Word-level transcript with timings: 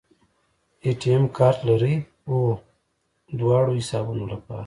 اے 0.83 0.89
ټي 0.99 1.07
ایم 1.13 1.23
کارت 1.37 1.59
لرئ؟ 1.67 1.93
هو، 2.29 2.39
دواړو 3.39 3.71
حسابونو 3.79 4.23
لپاره 4.33 4.59